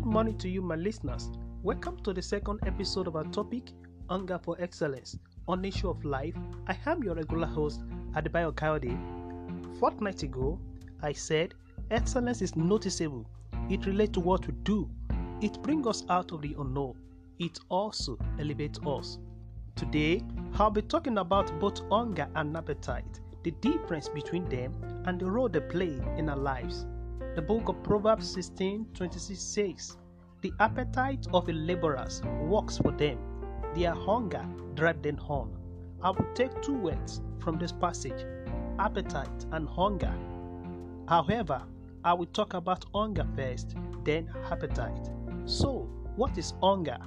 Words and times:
Good 0.00 0.12
morning 0.14 0.38
to 0.38 0.48
you, 0.48 0.62
my 0.62 0.76
listeners. 0.76 1.28
Welcome 1.62 1.98
to 2.04 2.14
the 2.14 2.22
second 2.22 2.60
episode 2.66 3.06
of 3.06 3.16
our 3.16 3.24
topic, 3.24 3.64
Hunger 4.08 4.40
for 4.42 4.56
Excellence, 4.58 5.18
on 5.46 5.62
Issue 5.62 5.90
of 5.90 6.02
Life. 6.06 6.34
I 6.66 6.74
am 6.86 7.04
your 7.04 7.14
regular 7.16 7.46
host, 7.46 7.82
Adebayo 8.14 8.56
Coyote. 8.56 8.96
Fortnight 9.78 10.22
ago, 10.22 10.58
I 11.02 11.12
said 11.12 11.52
excellence 11.90 12.40
is 12.40 12.56
noticeable. 12.56 13.26
It 13.68 13.84
relates 13.84 14.12
to 14.12 14.20
what 14.20 14.46
we 14.46 14.54
do. 14.62 14.88
It 15.42 15.62
brings 15.62 15.86
us 15.86 16.02
out 16.08 16.32
of 16.32 16.40
the 16.40 16.56
unknown. 16.58 16.96
It 17.38 17.58
also 17.68 18.16
elevates 18.38 18.78
us. 18.86 19.18
Today, 19.76 20.22
I'll 20.54 20.70
be 20.70 20.80
talking 20.80 21.18
about 21.18 21.60
both 21.60 21.82
hunger 21.90 22.26
and 22.36 22.56
appetite, 22.56 23.20
the 23.44 23.50
difference 23.50 24.08
between 24.08 24.48
them, 24.48 24.72
and 25.04 25.20
the 25.20 25.30
role 25.30 25.50
they 25.50 25.60
play 25.60 26.00
in 26.16 26.30
our 26.30 26.38
lives. 26.38 26.86
The 27.36 27.42
book 27.42 27.68
of 27.68 27.80
Proverbs 27.84 28.28
16 28.32 28.86
26 28.92 29.40
says, 29.40 29.96
The 30.40 30.52
appetite 30.58 31.28
of 31.32 31.46
the 31.46 31.52
laborers 31.52 32.22
works 32.42 32.76
for 32.76 32.90
them, 32.90 33.18
their 33.72 33.94
hunger 33.94 34.44
drives 34.74 35.02
them 35.02 35.20
on. 35.28 35.56
I 36.02 36.10
will 36.10 36.26
take 36.34 36.60
two 36.60 36.76
words 36.76 37.22
from 37.38 37.56
this 37.56 37.70
passage 37.70 38.26
appetite 38.80 39.46
and 39.52 39.68
hunger. 39.68 40.12
However, 41.06 41.62
I 42.02 42.14
will 42.14 42.26
talk 42.26 42.54
about 42.54 42.84
hunger 42.92 43.26
first, 43.36 43.76
then 44.02 44.28
appetite. 44.50 45.10
So, 45.44 45.88
what 46.16 46.36
is 46.36 46.54
hunger? 46.60 46.98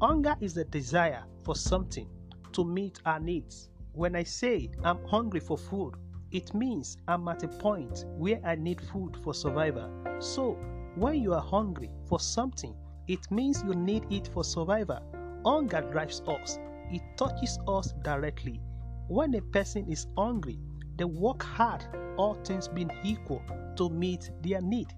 Hunger 0.00 0.36
is 0.40 0.54
the 0.54 0.66
desire 0.66 1.24
for 1.42 1.56
something 1.56 2.08
to 2.52 2.64
meet 2.64 3.00
our 3.04 3.18
needs. 3.18 3.70
When 3.92 4.14
I 4.14 4.22
say 4.22 4.70
I'm 4.84 5.04
hungry 5.06 5.40
for 5.40 5.58
food, 5.58 5.96
it 6.30 6.52
means 6.54 6.96
I'm 7.08 7.26
at 7.28 7.42
a 7.42 7.48
point 7.48 8.04
where 8.16 8.40
I 8.44 8.54
need 8.54 8.80
food 8.80 9.16
for 9.22 9.32
survival. 9.32 9.90
So, 10.18 10.58
when 10.96 11.22
you 11.22 11.32
are 11.34 11.40
hungry 11.40 11.90
for 12.06 12.20
something, 12.20 12.74
it 13.06 13.30
means 13.30 13.62
you 13.64 13.74
need 13.74 14.04
it 14.10 14.28
for 14.28 14.44
survival. 14.44 15.00
Hunger 15.44 15.80
drives 15.90 16.20
us, 16.26 16.58
it 16.90 17.02
touches 17.16 17.58
us 17.66 17.94
directly. 18.02 18.60
When 19.08 19.34
a 19.34 19.40
person 19.40 19.90
is 19.90 20.06
hungry, 20.16 20.58
they 20.96 21.04
work 21.04 21.42
hard, 21.42 21.84
all 22.18 22.34
things 22.34 22.68
being 22.68 22.90
equal, 23.02 23.42
to 23.76 23.88
meet 23.88 24.30
their 24.42 24.60
need. 24.60 24.92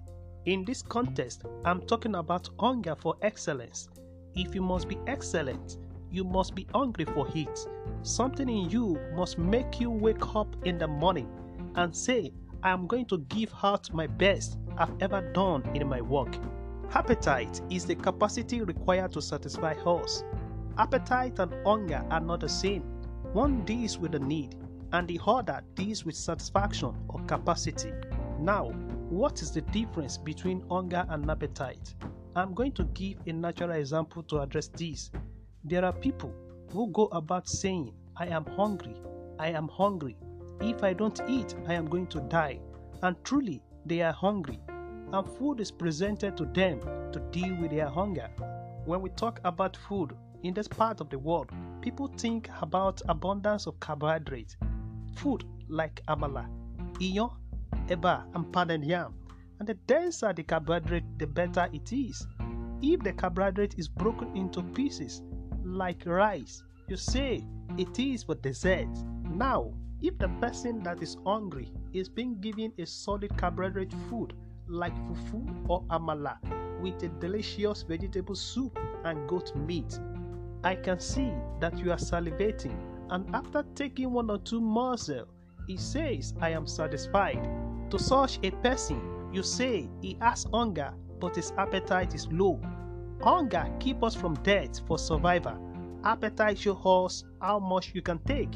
In 0.45 0.65
this 0.65 0.81
context, 0.81 1.43
I'm 1.63 1.81
talking 1.81 2.15
about 2.15 2.49
hunger 2.59 2.95
for 2.95 3.15
excellence. 3.21 3.87
If 4.35 4.55
you 4.55 4.61
must 4.61 4.89
be 4.89 4.97
excellent, 5.07 5.77
you 6.11 6.23
must 6.23 6.55
be 6.55 6.67
hungry 6.73 7.05
for 7.05 7.27
it. 7.33 7.67
Something 8.03 8.49
in 8.49 8.69
you 8.69 8.99
must 9.15 9.37
make 9.37 9.79
you 9.79 9.89
wake 9.89 10.35
up 10.35 10.55
in 10.65 10.77
the 10.77 10.87
morning 10.87 11.29
and 11.75 11.95
say, 11.95 12.31
I 12.63 12.71
am 12.71 12.85
going 12.85 13.05
to 13.07 13.19
give 13.29 13.53
out 13.63 13.91
my 13.93 14.07
best 14.07 14.57
I've 14.77 14.93
ever 15.01 15.21
done 15.33 15.63
in 15.73 15.87
my 15.87 16.01
work. 16.01 16.35
Appetite 16.93 17.61
is 17.69 17.85
the 17.85 17.95
capacity 17.95 18.61
required 18.61 19.13
to 19.13 19.21
satisfy 19.21 19.73
us. 19.85 20.23
Appetite 20.77 21.39
and 21.39 21.53
hunger 21.65 22.05
are 22.09 22.19
not 22.19 22.41
the 22.41 22.49
same. 22.49 22.81
One 23.33 23.63
deals 23.65 23.97
with 23.97 24.11
the 24.11 24.19
need, 24.19 24.55
and 24.91 25.07
the 25.07 25.19
other 25.25 25.61
deals 25.75 26.03
with 26.05 26.15
satisfaction 26.15 26.93
or 27.07 27.21
capacity. 27.21 27.93
Now, 28.39 28.65
what 29.09 29.41
is 29.41 29.51
the 29.51 29.61
difference 29.61 30.17
between 30.17 30.67
hunger 30.69 31.05
and 31.09 31.29
appetite? 31.29 31.95
I'm 32.35 32.53
going 32.53 32.71
to 32.73 32.83
give 32.85 33.17
a 33.27 33.33
natural 33.33 33.71
example 33.71 34.23
to 34.23 34.39
address 34.39 34.67
this. 34.69 35.11
There 35.63 35.85
are 35.85 35.93
people 35.93 36.33
who 36.71 36.91
go 36.91 37.05
about 37.11 37.47
saying, 37.47 37.93
I 38.17 38.25
am 38.25 38.45
hungry, 38.45 38.95
I 39.37 39.49
am 39.49 39.67
hungry. 39.67 40.17
If 40.59 40.83
I 40.83 40.93
don't 40.93 41.21
eat, 41.27 41.53
I 41.67 41.75
am 41.75 41.85
going 41.85 42.07
to 42.07 42.19
die. 42.21 42.59
And 43.03 43.15
truly, 43.23 43.61
they 43.85 44.01
are 44.01 44.11
hungry. 44.11 44.59
And 44.67 45.27
food 45.37 45.59
is 45.59 45.69
presented 45.69 46.35
to 46.37 46.45
them 46.45 46.79
to 47.11 47.19
deal 47.31 47.55
with 47.61 47.69
their 47.69 47.89
hunger. 47.89 48.27
When 48.85 49.01
we 49.01 49.11
talk 49.11 49.39
about 49.43 49.77
food 49.77 50.13
in 50.41 50.55
this 50.55 50.67
part 50.67 50.99
of 50.99 51.11
the 51.11 51.19
world, 51.19 51.51
people 51.81 52.07
think 52.07 52.49
about 52.61 52.99
abundance 53.07 53.67
of 53.67 53.79
carbohydrate. 53.79 54.57
Food 55.17 55.43
like 55.69 56.01
amala, 56.07 56.49
iyo, 56.99 57.33
eba, 57.85 58.23
and 58.33 58.51
pounded 58.51 58.83
yam. 58.83 59.13
And 59.59 59.67
the 59.67 59.75
denser 59.75 60.33
the 60.33 60.41
carbohydrate, 60.41 61.19
the 61.19 61.27
better 61.27 61.69
it 61.71 61.93
is. 61.93 62.25
If 62.81 63.01
the 63.01 63.13
carbohydrate 63.13 63.75
is 63.77 63.87
broken 63.87 64.35
into 64.35 64.63
pieces, 64.63 65.21
like 65.71 66.05
rice, 66.05 66.63
you 66.87 66.97
say 66.97 67.45
it 67.77 67.97
is 67.97 68.23
for 68.23 68.35
dessert. 68.35 68.89
Now, 69.29 69.71
if 70.01 70.17
the 70.17 70.27
person 70.41 70.83
that 70.83 71.01
is 71.01 71.17
hungry 71.25 71.71
is 71.93 72.09
being 72.09 72.39
given 72.41 72.73
a 72.77 72.85
solid 72.85 73.35
carbohydrate 73.37 73.93
food 74.09 74.33
like 74.67 74.95
fufu 75.07 75.65
or 75.69 75.83
amala 75.83 76.37
with 76.81 77.01
a 77.03 77.07
delicious 77.19 77.83
vegetable 77.83 78.35
soup 78.35 78.77
and 79.05 79.29
goat 79.29 79.55
meat, 79.55 79.99
I 80.63 80.75
can 80.75 80.99
see 80.99 81.31
that 81.59 81.77
you 81.77 81.91
are 81.91 81.97
salivating, 81.97 82.77
and 83.09 83.33
after 83.33 83.63
taking 83.73 84.11
one 84.11 84.29
or 84.29 84.39
two 84.39 84.61
morsels, 84.61 85.27
he 85.67 85.77
says, 85.77 86.33
I 86.41 86.49
am 86.49 86.67
satisfied. 86.67 87.47
To 87.91 87.99
such 87.99 88.39
a 88.43 88.51
person, 88.51 89.29
you 89.31 89.43
say 89.43 89.89
he 90.01 90.17
has 90.21 90.45
hunger, 90.53 90.93
but 91.19 91.35
his 91.35 91.53
appetite 91.57 92.13
is 92.13 92.27
low. 92.31 92.59
Hunger 93.23 93.71
keeps 93.79 94.01
us 94.01 94.15
from 94.15 94.33
death 94.41 94.79
for 94.87 94.97
survival. 94.97 95.55
Appetite 96.03 96.57
shows 96.57 96.81
us 96.83 97.23
how 97.39 97.59
much 97.59 97.93
you 97.93 98.01
can 98.01 98.17
take. 98.25 98.55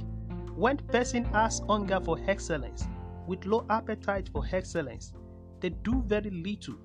When 0.55 0.77
person 0.77 1.23
has 1.25 1.61
hunger 1.69 1.99
for 2.03 2.17
excellence, 2.27 2.87
with 3.27 3.45
low 3.45 3.63
appetite 3.69 4.29
for 4.33 4.43
excellence, 4.51 5.13
they 5.59 5.69
do 5.69 6.01
very 6.07 6.31
little 6.31 6.77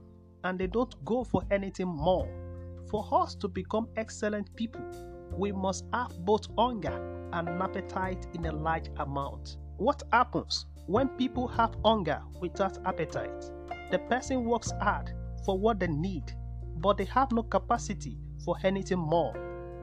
and 0.44 0.58
they 0.58 0.66
don't 0.66 0.94
go 1.06 1.24
for 1.24 1.42
anything 1.50 1.88
more. 1.88 2.28
For 2.91 3.06
us 3.12 3.34
to 3.36 3.48
become 3.48 3.88
excellent 3.97 4.54
people, 4.56 4.84
we 5.32 5.50
must 5.50 5.86
have 5.94 6.18
both 6.26 6.48
hunger 6.58 7.28
and 7.32 7.48
appetite 7.48 8.26
in 8.34 8.44
a 8.44 8.52
large 8.52 8.91
amount. 8.98 9.56
What 9.78 10.02
happens 10.12 10.66
when 10.86 11.08
people 11.08 11.48
have 11.48 11.74
hunger 11.82 12.20
without 12.41 12.76
appetite? 12.84 13.50
The 13.91 14.00
person 14.00 14.44
works 14.44 14.70
hard 14.82 15.12
for 15.47 15.58
what 15.58 15.80
they 15.80 15.86
need, 15.86 16.34
but 16.80 16.96
they 16.96 17.04
have 17.04 17.30
no 17.32 17.42
capacity 17.42 18.16
for 18.44 18.56
anything 18.64 18.98
more. 18.98 19.34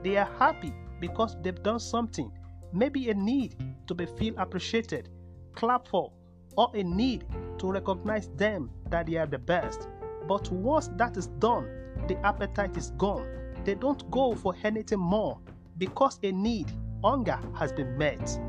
They 0.04 0.18
are 0.18 0.30
happy 0.40 0.74
because 1.00 1.36
they've 1.42 1.62
done 1.64 1.80
something, 1.80 2.32
maybe 2.74 3.10
a 3.10 3.14
need 3.14 3.56
to 3.88 3.94
be 3.94 4.06
feel 4.06 4.34
appreciated, 4.38 5.10
clap 5.54 5.88
for, 5.88 6.12
or 6.58 6.72
a 6.74 6.84
need 6.84 7.26
to 7.60 7.72
recognize 7.72 8.30
them 8.36 8.70
that 8.90 9.06
they 9.06 9.16
are 9.16 9.28
the 9.28 9.38
best. 9.38 9.88
But 10.28 10.52
once 10.52 10.90
that 10.98 11.18
is 11.18 11.28
done, 11.40 11.70
the 12.08 12.18
appetite 12.26 12.76
is 12.78 12.92
gone. 12.98 13.28
They 13.64 13.76
don't 13.76 14.10
go 14.12 14.36
for 14.36 14.56
anything 14.64 15.00
more 15.00 15.40
because 15.78 16.20
a 16.24 16.32
need, 16.32 16.72
hunger, 17.04 17.40
has 17.56 17.72
been 17.72 17.98
met. 17.98 18.40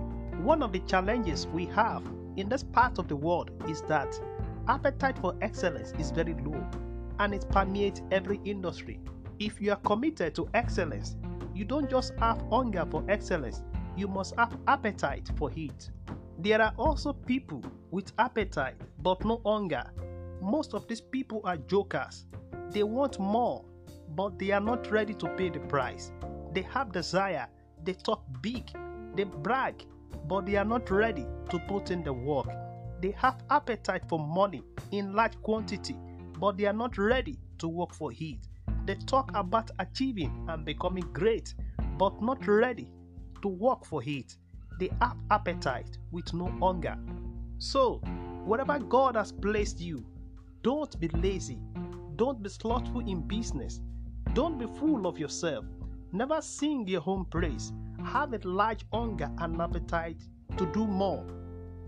One 0.40 0.62
of 0.62 0.72
the 0.72 0.80
challenges 0.80 1.46
we 1.48 1.66
have 1.66 2.02
in 2.36 2.48
this 2.48 2.62
part 2.62 2.98
of 2.98 3.08
the 3.08 3.16
world 3.16 3.50
is 3.68 3.82
that 3.82 4.18
appetite 4.68 5.18
for 5.18 5.34
excellence 5.40 5.92
is 5.98 6.10
very 6.10 6.34
low 6.34 6.64
and 7.18 7.34
it 7.34 7.48
permeates 7.50 8.02
every 8.10 8.40
industry. 8.44 9.00
If 9.38 9.60
you 9.60 9.72
are 9.72 9.80
committed 9.84 10.34
to 10.36 10.48
excellence, 10.54 11.16
you 11.54 11.64
don't 11.64 11.90
just 11.90 12.12
have 12.18 12.42
hunger 12.50 12.86
for 12.90 13.04
excellence, 13.08 13.62
you 13.96 14.08
must 14.08 14.34
have 14.36 14.56
appetite 14.66 15.30
for 15.36 15.50
it. 15.56 15.90
There 16.38 16.62
are 16.62 16.72
also 16.78 17.12
people 17.12 17.62
with 17.90 18.12
appetite 18.18 18.76
but 19.00 19.24
no 19.24 19.40
hunger. 19.44 19.84
Most 20.40 20.74
of 20.74 20.86
these 20.86 21.00
people 21.00 21.40
are 21.44 21.56
jokers. 21.56 22.26
They 22.70 22.82
want 22.84 23.18
more, 23.18 23.64
but 24.14 24.38
they 24.38 24.52
are 24.52 24.60
not 24.60 24.90
ready 24.90 25.14
to 25.14 25.28
pay 25.36 25.48
the 25.48 25.60
price. 25.60 26.12
They 26.52 26.62
have 26.62 26.92
desire, 26.92 27.48
they 27.84 27.94
talk 27.94 28.22
big, 28.40 28.70
they 29.14 29.24
brag, 29.24 29.84
but 30.28 30.46
they 30.46 30.56
are 30.56 30.64
not 30.64 30.90
ready 30.90 31.26
to 31.50 31.58
put 31.66 31.90
in 31.90 32.04
the 32.04 32.12
work. 32.12 32.48
They 33.00 33.12
have 33.12 33.42
appetite 33.50 34.02
for 34.08 34.18
money 34.18 34.62
in 34.92 35.14
large 35.14 35.40
quantity, 35.42 35.96
but 36.38 36.56
they 36.56 36.66
are 36.66 36.72
not 36.72 36.98
ready 36.98 37.38
to 37.58 37.68
work 37.68 37.94
for 37.94 38.12
it. 38.12 38.38
They 38.86 38.94
talk 38.94 39.30
about 39.34 39.70
achieving 39.78 40.46
and 40.48 40.64
becoming 40.64 41.04
great, 41.12 41.54
but 41.98 42.22
not 42.22 42.46
ready 42.46 42.88
to 43.42 43.48
work 43.48 43.84
for 43.84 44.02
it. 44.04 44.36
They 44.78 44.90
have 45.00 45.16
appetite 45.30 45.98
with 46.10 46.32
no 46.32 46.46
hunger. 46.60 46.96
So, 47.58 47.98
wherever 48.44 48.78
God 48.78 49.16
has 49.16 49.32
placed 49.32 49.80
you, 49.80 50.06
don't 50.62 50.98
be 51.00 51.08
lazy. 51.08 51.58
Don't 52.16 52.42
be 52.42 52.48
slothful 52.48 53.00
in 53.00 53.20
business. 53.26 53.80
Don't 54.32 54.58
be 54.58 54.66
full 54.78 55.06
of 55.06 55.18
yourself. 55.18 55.64
Never 56.12 56.40
sing 56.40 56.86
your 56.88 57.02
own 57.06 57.24
praise. 57.26 57.72
Have 58.04 58.32
a 58.32 58.38
large 58.48 58.84
hunger 58.92 59.30
and 59.38 59.60
appetite 59.60 60.22
to 60.56 60.66
do 60.72 60.86
more. 60.86 61.26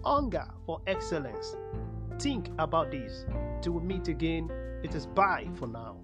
Hunger 0.04 0.46
for 0.66 0.80
excellence. 0.86 1.56
Think 2.18 2.50
about 2.58 2.90
this. 2.90 3.24
Till 3.60 3.72
we 3.74 3.82
meet 3.82 4.08
again, 4.08 4.50
it 4.82 4.94
is 4.94 5.06
bye 5.06 5.46
for 5.56 5.66
now. 5.66 5.98